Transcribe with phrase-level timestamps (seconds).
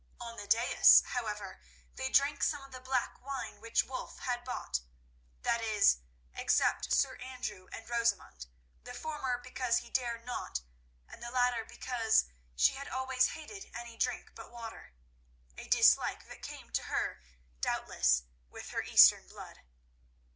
[0.19, 1.61] On the dais however,
[1.93, 5.99] they drank some of the black wine which Wulf had bought—that is,
[6.33, 8.47] except Sir Andrew and Rosamund,
[8.83, 10.61] the former because he dared not,
[11.07, 12.25] and the latter because
[12.55, 17.21] she had always hated any drink but water—a dislike that came to her,
[17.59, 19.61] doubtless, with her Eastern blood.